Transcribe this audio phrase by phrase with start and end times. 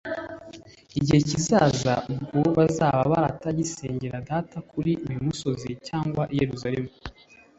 [0.99, 6.89] igihe kizaza ubwo bazaba batagisengera Data kuri uyu musozi cyangwa i Yerusalemu.